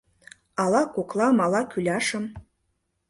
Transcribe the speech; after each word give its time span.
Ала 0.63 0.81
коклам, 0.93 1.37
ала 1.45 1.61
кӱляшым 1.71 2.25